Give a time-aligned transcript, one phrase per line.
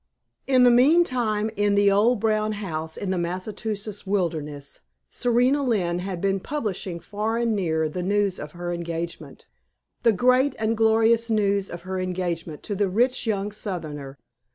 [0.47, 4.81] In the meantime, in the old brown house in the Massachusetts wilderness,
[5.11, 9.45] Serena Lynne had been publishing far and near the news of her engagement
[10.01, 14.17] the great and glorious news of her engagement to the rich young Southerner.